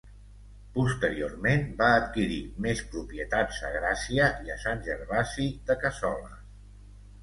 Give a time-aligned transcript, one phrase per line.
[0.77, 6.47] Posteriorment va adquirir més propietats a Gràcia i a Sant Gervasi de Cassoles.